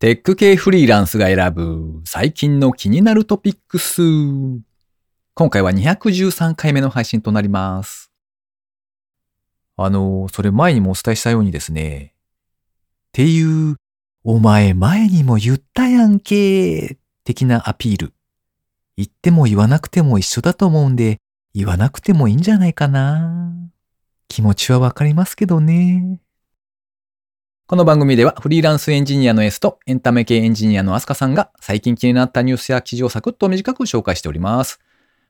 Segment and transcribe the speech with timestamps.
[0.00, 4.00] テック系フリーランスが選ぶ最近の気になるトピックス。
[5.34, 8.12] 今回は213回目の配信となります。
[9.76, 12.14] あの、それ前にもお伝えしたようにですね。
[12.14, 13.74] っていう、
[14.22, 18.12] お前前にも言ったやんけ、的なアピール。
[18.96, 21.18] 言っても言わなくても一緒だと思うんで、
[21.54, 23.50] 言わなくてもいいんじゃないかな。
[24.28, 26.20] 気持ちはわかりますけどね。
[27.70, 34.80] この番組ではフリーランスエンジニアの S とエンタメ系エンジニアのアスカさんが最近気になったニュースや記事をサクッと短く紹介しております。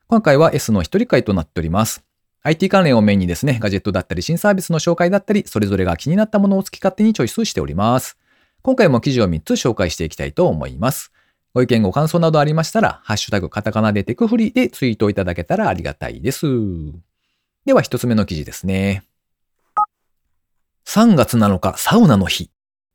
[0.07, 2.01] 今回は S の一人会となっております。
[2.43, 8.17] IT 関連をメインにですね、ガジェットだったり新サービスの紹介だったり、それぞれが気になったものを好き勝手にチョイスしております。
[8.61, 11.11] 今回も記事を3つ紹介していきたいと思います。
[11.53, 16.45] ご意見ご感想などありましたら、ハッシュタグカタカナでテクフリでツイートいただけたらありがたいです。
[17.65, 19.08] では一つ目の記事ですね。
[20.91, 22.49] 3月7日、サウナの日。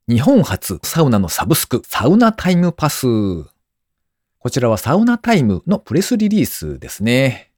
[0.08, 3.06] 日本初サウナのサブスク、サウナタイムパス。
[3.06, 7.52] こちらはサウナタイムのプレスリリースですね。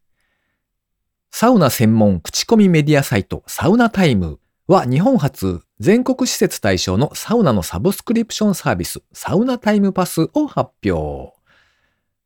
[1.30, 11.34] サウナ専門口コミメディアサイトサウナタイムは日本初全国施設対象のサウナのサブスクリプションサービスサウナタイムパスを発表。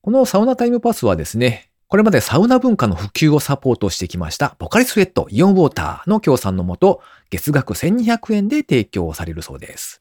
[0.03, 10.01] このサウナタイムパスはですね、これまでサウナ文化の普及をサポートしてきましたポカリスエットイオンウォーターの協賛のもと月額1200円で提供されるそうです。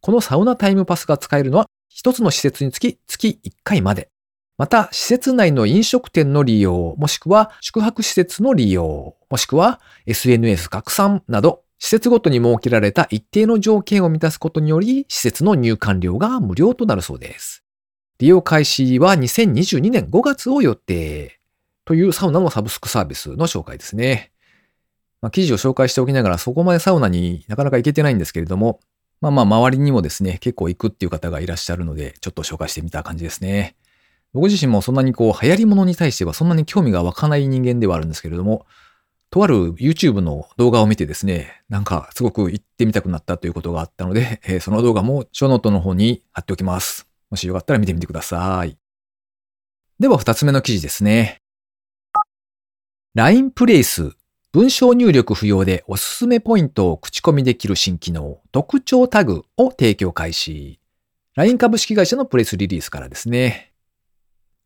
[0.00, 4.08] このサウナタイムパスが使えるのは一つの施設につき月1回まで。
[4.56, 17.65] また、施設内の飲食店の利用、もしくは宿泊施設の利用、もしくは SNS 拡散など、施設ごとに設けられた一定の条件を満たすことにより、施設の入館料が無料となるそうです。
[18.18, 21.38] 利用開始は2022年5月を予定
[21.84, 24.32] というサウナのサブスクサービスの紹介ですね。
[25.20, 28.80] まあ、記事を紹介しておきながらそこまでサウナになかなか行けてないんですけれども、
[29.20, 33.76] まあまあ周りにもですね、結構行くっていう方がいらっしゃるので、ちょっと紹介してみた感じですね。
[34.32, 38.66] 僕自身もそんなにこう流行り物に対してはそんなに興味が湧かない人間ではあるんですけれども、
[39.30, 47.06] とある YouTube の動画を見てですね、なんかすごく行ってみたくなったということがあったので、その動画もショノートの方に貼っておきます。
[47.30, 48.76] もしよかったら見てみてください。
[49.98, 51.40] では二つ目の記事ですね。
[53.14, 54.12] LINE プレイス
[54.52, 60.80] 文章入力不要でおすすめポイントを口コミできる新機能、特徴タグを提供開始。
[61.34, 63.74] LINE 株式会社のプレスリリースからですね。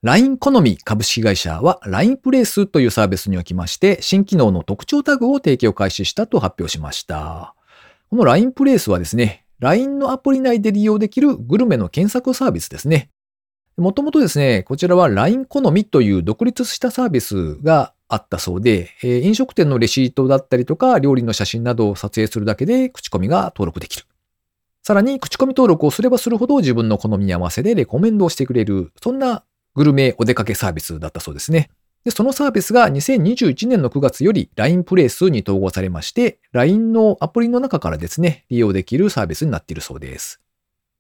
[0.03, 7.57] LINE 好み株式会社は LINE プレイスというサービスにおきまして、新機能の特徴タグを提供開始したと発表しました。
[8.11, 13.11] この LINE プレイスはですね、LINE のアプリ内で利用できるグルメの検索サービスですね。
[13.77, 24.07] もともとですね、こちらは LINE 好みという独立したサービスがあったそうで、えー飲食店のレシートだったりとか、料理の写真などを撮影するだけで口コミが登録できる。
[24.83, 29.45] さらに、口コミ登録をすればするほど自分の好みに合わせでレコメンドをしてくれる、そんな
[29.75, 31.71] グルメお出かけサービスだったそうですね。
[32.05, 40.41] で、そのサービスが2021年の9月より LINE プレイスに統合されまして、LINE のアプリの中からですね、利用できるサービスになっているそうです。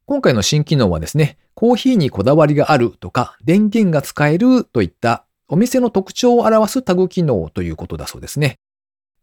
[0.04, 8.58] 今回の新機能はですね、コーヒーにこだわりがあるとか、電源が使えるといったお店の特徴を表すタグ機能ということだそうですね。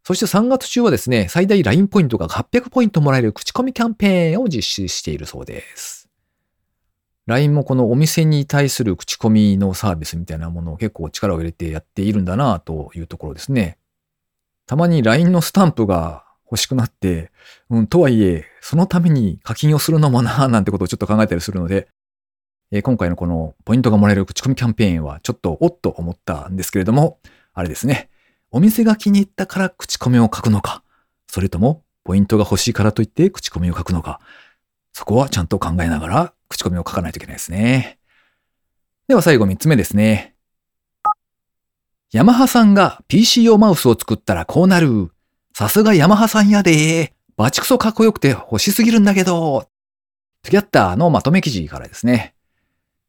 [0.03, 6.06] そして3月中はですね、最大 LINE ポイントが800ポイントもらえる口コミキャンペーンを実施しているそうです。
[7.27, 13.77] LINE もこのお店に対する口コミのサービスみたいなものを結構力を入れてやっているんだなというところですね。
[14.65, 17.31] たまに LINE のスタンプが欲しくなって、
[17.69, 21.89] うん、とはいえ、そのために課金をするのもなぁなんてことをちょっと考えたりするので、
[22.71, 27.19] えー今回のこのポイントがもらえる口コミキャンペーンはちょっとおっと思ったんですけれども、
[27.53, 28.09] あれですね。
[28.51, 30.83] お店が気に入ったから口コミを書くのか、
[31.27, 34.21] それともポイントが欲しいからといって口コミを書くのか、
[34.97, 38.00] そこはちゃんと考えながら口コミを書かないといけないですね。
[39.08, 40.34] では最後3つ目ですね。
[42.12, 45.12] ヤマハさんが PC 用マウスを作ったらこうなる。
[45.53, 47.13] さすがヤマハさんやで。
[47.36, 49.68] バチクソかっこよくて欲しすぎるんだけど。
[50.41, 52.33] トゥギャッターのまとめ記事からですね。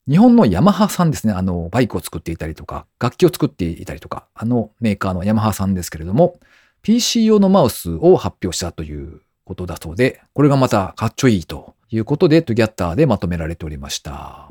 [0.07, 1.33] 日本のヤマハさんですね。
[1.33, 6.39] あの、バイクを作っていたりとか、楽器を作っていたりとか、あのメーカーのヤマハさんですけれども、
[6.83, 14.51] PC 用のマウスを発表したということだそうで、これがまたかっちょいいということで、トゥギャッターでまとめられておりました。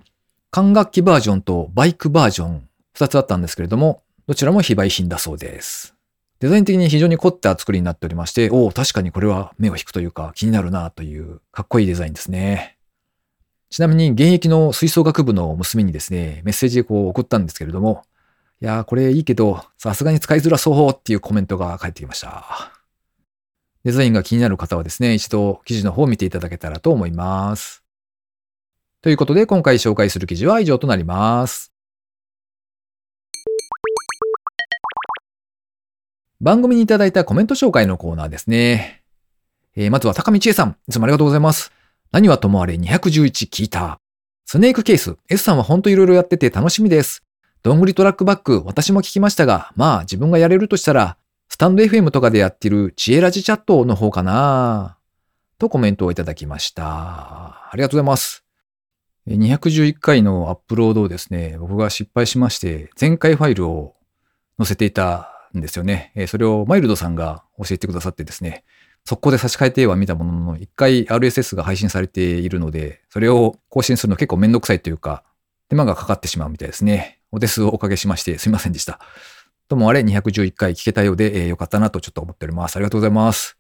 [0.52, 5.96] 管楽器バージョンとバイクバージョン、二つあったんですけれども、どちらも非売品だそうです。
[6.40, 12.78] デザイン的に非常に凝った作りになっておりまして、おお、確かにこれは目を引くというか気になるなというかっこいいデザインですね。
[13.70, 18.04] ちなみに現役の吹奏楽部の娘にですね、メッセージでこう送ったんですけれども、
[18.62, 22.77] いやーこれいいけど、さすがに使いづらそうっていうコメントが返ってきました。
[23.88, 27.86] デザインが気になる方はですね、一度記事の方を見ていただけたらと思います。
[29.02, 31.72] ということで今回紹介する記事は以上となります。
[36.42, 39.04] 番組にいただいたコメント紹介のコーナーですね。
[39.78, 41.72] えー、まずは高見千恵さん、いつもありがとうございます。
[42.12, 44.02] 何はともあれ211聞いた。
[44.44, 47.24] スネークケース、S さんはほんと色々やってて楽しみです。
[47.64, 51.16] どんぐりトラックバック、私も聞きましたが、まあ自分がやれるとしたら、
[51.58, 55.00] スタンド FM とかでやってる知恵ラジチャットの方かな？
[55.58, 56.84] とコメントをいただきました。
[56.86, 58.46] ありがとうございます。
[59.28, 63.96] 211回のアップロードをですね、僕が失敗しまして、前回ファイルを
[64.60, 66.14] 載せていたんですよね。
[66.28, 68.64] それをマイルドさんが教えてくださってですね、
[69.04, 75.24] 速攻で差し替えては見たものの、一回 RSS が配信されているので、それを更新するの結構めんどくさいというか、
[75.70, 77.20] 手間がかかってしまうみたいですね。
[77.32, 79.00] お手数をおかけしましてすいませんでした。
[79.68, 82.78] ともあれ211回聞けたようで、えー、よかったなとちょっと思っております。
[82.78, 83.58] ありがとうございます。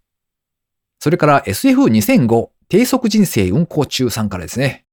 [0.99, 4.85] それから SF2005 低速人生運行中さんからですね。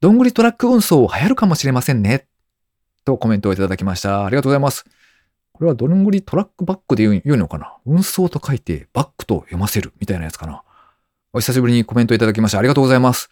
[0.00, 2.26] どんぐりトラック運送流行るかもしれませんね。
[3.04, 4.24] とコメントをいただきました。
[4.24, 4.84] ありがとうございます。
[5.52, 7.76] これはどんぐりトラックバックで言うのかな？
[7.84, 10.62] 運送と書いてバックと読ませるみたいなやつかな。
[11.32, 13.30] お久しぶりにコメントいただきましてありがとうございます。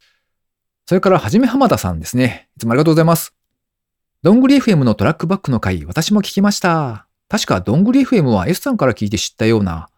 [0.86, 2.48] それから、はじめ浜田さんですね。
[2.56, 3.34] いつもありがとうございます。
[4.22, 7.07] どんぐり FM のトラックバックの回、私も聞きました。
[7.28, 9.88] 確かどんぐり FM は S さんから聞いて知ったような、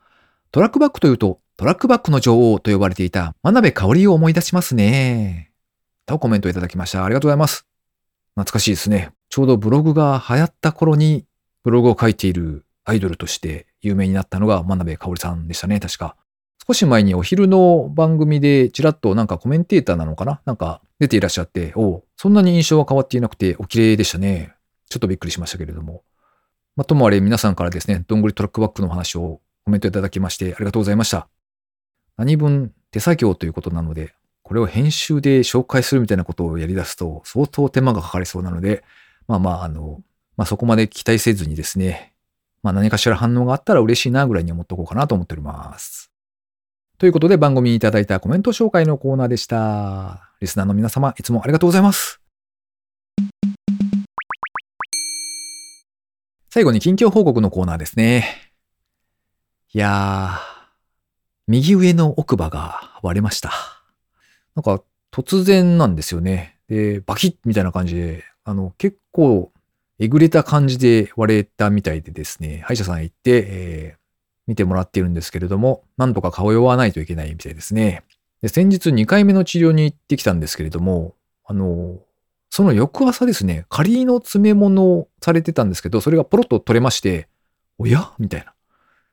[0.51, 5.53] トラックバックというと、トラックバックの女王と呼ばれていた真鍋香織を思い出しますね。
[6.07, 7.05] とコメントいただきました。
[7.05, 7.67] ありがとうございます。
[8.35, 9.13] 懐かしいですね。
[9.29, 11.25] ちょうどブログが流行った頃に、
[11.63, 16.17] ブログを書いているアイドルとして有名になったのが真鍋香織さんでしたね、確か。
[16.67, 20.41] 少し前にお昼の番組でちらっとなんかコメンテーターなのかな？
[20.47, 24.55] なんか出ていらっしゃって、おそんなに印象は変わっていなくてお綺麗でしたね。
[24.89, 26.03] ちょっとびっくりしましたけれども。
[26.77, 31.29] まあ、ともあれ皆さんからですね、どんぐりトラックバックの話をコメントいただきましてありがとうございました。
[32.17, 38.83] 何分手作業ということなので、これを編集で紹介するみたいなことをやり出すと相当手間がかかりそうなので、
[39.29, 40.01] まあまあ、あの、
[40.37, 42.15] まあそこまで期待せずにですね、
[42.63, 46.11] まあ何かしら反応があったら嬉しいなぐらいに思っておこうかなと思っております。
[46.99, 50.31] ということで番組にいただいたコメント紹介のコーナーでした。
[50.41, 52.20] リスナーの皆様、いつもありがとうございます。
[56.53, 58.53] 最後に近況報告のコーナーですね。
[59.73, 60.39] いやー、
[61.47, 63.53] 右上の奥歯が割れました。
[64.57, 64.83] なんか
[65.13, 66.59] 突然なんですよね。
[66.67, 69.53] で、バキッみたいな感じで、あの、結構
[70.01, 74.01] えぐれた感じで割れたみたいでですね、歯医者さん行って、えー、
[74.49, 78.03] 見てもらっているんですけれども、なんとか顔をわないといけないみたいですね。
[78.43, 81.15] で、先日2回目の治療に行ってきたんですけれども、
[81.45, 82.01] あの、
[82.51, 87.29] その翌朝ですね、仮の詰め物をされてたんですけど、それがポロッと取れまして、
[87.79, 88.13] おや？
[88.19, 88.53] みたいな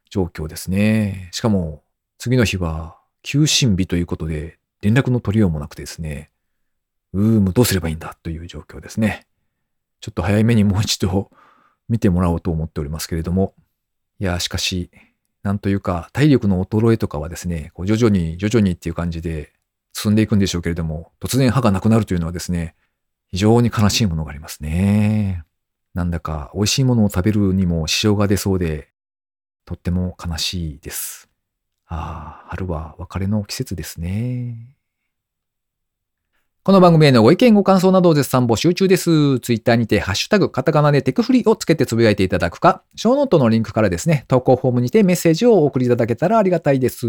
[0.09, 1.29] 状況ですね。
[1.31, 1.83] しかも、
[2.17, 6.31] 次の日は休診日ということで、連絡の取りようもなくてですね、
[7.13, 9.27] うーむ、どうすればいいんだという状況ですね。
[10.01, 11.31] ちょっと早めにもう一度
[11.89, 13.53] 見てもらおうと思っておりますけれども、
[14.19, 14.89] いや、しかし、
[15.43, 19.53] なんというか、体力の衰えとかはですね、こう徐々に徐々にっていう感じで
[19.93, 22.75] 進んでいくんでしょうけれども、突然歯がなくなるというのはですね、
[23.29, 25.44] 非常に悲しいものがありますね。
[25.94, 28.89] なんだか美味しいものを食べるにも支障が出そうで、
[29.65, 31.29] とっても悲しいです。
[31.88, 34.76] ああ、春は別れの季節ですね。
[36.67, 39.39] この番組へのご意見ご感想などを絶賛募集中です。
[39.39, 47.07] ツイッターにてハッシュタグカタカナでテクフリをつけてつぶやいていただくか、ショーノートのリンクからですね、投稿フォームにてメッセージをお送りいただけたらありがたいです。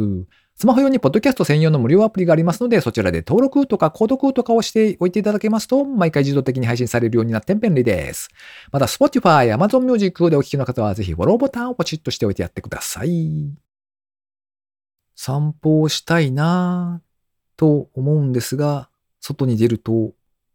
[0.55, 8.29] スマホ用にポッドキャスト専用の無料アプリがありますので、そちらで登録とか購読とかをしておいていただけますと、毎回自動的に配信されるようになって便利です。
[8.71, 13.51] また、Spotify、Amazon Music でお聴きの方は、ぜひフォローボタンをポチッとしておいてやってください。
[15.17, 18.89] 散歩をしたいなぁと思うんですが、
[19.29, 20.13] 外に出ると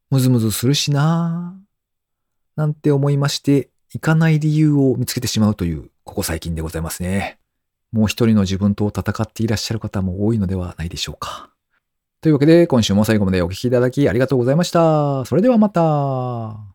[0.10, 1.63] ムズムズするしなぁ、
[2.56, 7.39] なんて思いまして、行かない理由を見つけてしまうという、ここ最近でございますね。
[7.92, 11.50] もう一人の自分と戦っていらっしゃる方も多いのではないでしょうか。
[12.22, 15.25] というわけで、今週も最後までお聴きいただきありがとうございました。
[15.25, 16.73] それではまた。